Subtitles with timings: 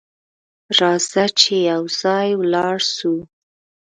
[0.79, 3.13] راځه چې یو ځای ولاړ سو!